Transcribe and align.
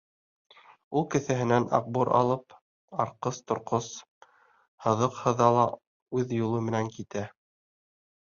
Ул 1.01 1.03
кеҫәһенән 1.15 1.67
аҡбур 1.79 2.09
алып 2.19 2.55
арҡыс-торҡос 3.05 3.91
һыҙыҡ 4.87 5.21
һыҙа 5.27 5.51
ла 5.59 5.67
үҙ 6.21 6.35
юлы 6.39 6.65
менән 6.71 6.91
китә. 6.99 7.29